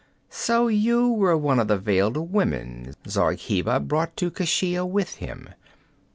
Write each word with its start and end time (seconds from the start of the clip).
So 0.31 0.67
you 0.67 1.09
were 1.09 1.37
one 1.37 1.59
of 1.59 1.67
the 1.67 1.77
veiled 1.77 2.17
women 2.17 2.95
Zargheba 3.07 3.79
brought 3.81 4.17
to 4.17 4.31
Keshia 4.31 4.83
with 4.83 5.17
him. 5.17 5.49